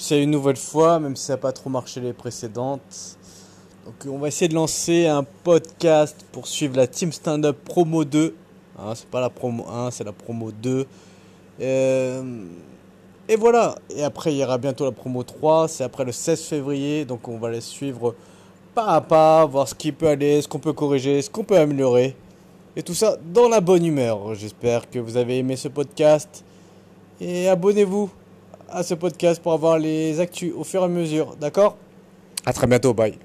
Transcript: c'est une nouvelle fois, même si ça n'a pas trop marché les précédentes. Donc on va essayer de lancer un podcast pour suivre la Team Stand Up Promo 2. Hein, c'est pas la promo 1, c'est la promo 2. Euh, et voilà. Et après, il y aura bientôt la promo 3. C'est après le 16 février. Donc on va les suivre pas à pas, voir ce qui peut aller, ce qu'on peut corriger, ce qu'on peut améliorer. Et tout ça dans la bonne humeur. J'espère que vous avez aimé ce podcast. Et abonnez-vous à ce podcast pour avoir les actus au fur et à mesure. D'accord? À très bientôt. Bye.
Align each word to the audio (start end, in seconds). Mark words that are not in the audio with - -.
c'est 0.00 0.22
une 0.22 0.30
nouvelle 0.30 0.56
fois, 0.56 0.98
même 0.98 1.14
si 1.14 1.26
ça 1.26 1.34
n'a 1.34 1.36
pas 1.36 1.52
trop 1.52 1.68
marché 1.68 2.00
les 2.00 2.14
précédentes. 2.14 3.18
Donc 3.84 3.94
on 4.10 4.18
va 4.18 4.28
essayer 4.28 4.48
de 4.48 4.54
lancer 4.54 5.06
un 5.06 5.24
podcast 5.24 6.16
pour 6.32 6.46
suivre 6.46 6.76
la 6.76 6.86
Team 6.86 7.12
Stand 7.12 7.44
Up 7.44 7.58
Promo 7.64 8.04
2. 8.04 8.34
Hein, 8.78 8.92
c'est 8.94 9.08
pas 9.08 9.20
la 9.20 9.28
promo 9.28 9.66
1, 9.68 9.90
c'est 9.90 10.04
la 10.04 10.12
promo 10.12 10.52
2. 10.52 10.86
Euh, 11.60 12.44
et 13.28 13.36
voilà. 13.36 13.74
Et 13.94 14.02
après, 14.02 14.32
il 14.32 14.38
y 14.38 14.44
aura 14.44 14.56
bientôt 14.56 14.86
la 14.86 14.92
promo 14.92 15.22
3. 15.22 15.68
C'est 15.68 15.84
après 15.84 16.06
le 16.06 16.12
16 16.12 16.44
février. 16.44 17.04
Donc 17.04 17.28
on 17.28 17.36
va 17.36 17.50
les 17.50 17.60
suivre 17.60 18.14
pas 18.74 18.86
à 18.86 19.00
pas, 19.02 19.44
voir 19.44 19.68
ce 19.68 19.74
qui 19.74 19.92
peut 19.92 20.08
aller, 20.08 20.40
ce 20.40 20.48
qu'on 20.48 20.60
peut 20.60 20.72
corriger, 20.72 21.20
ce 21.20 21.28
qu'on 21.28 21.44
peut 21.44 21.58
améliorer. 21.58 22.16
Et 22.74 22.82
tout 22.82 22.94
ça 22.94 23.18
dans 23.34 23.50
la 23.50 23.60
bonne 23.60 23.84
humeur. 23.84 24.34
J'espère 24.34 24.88
que 24.88 24.98
vous 24.98 25.18
avez 25.18 25.38
aimé 25.38 25.56
ce 25.56 25.68
podcast. 25.68 26.42
Et 27.20 27.48
abonnez-vous 27.48 28.10
à 28.70 28.82
ce 28.82 28.94
podcast 28.94 29.42
pour 29.42 29.52
avoir 29.52 29.78
les 29.78 30.20
actus 30.20 30.52
au 30.56 30.64
fur 30.64 30.82
et 30.82 30.84
à 30.84 30.88
mesure. 30.88 31.36
D'accord? 31.40 31.76
À 32.46 32.52
très 32.52 32.66
bientôt. 32.66 32.94
Bye. 32.94 33.20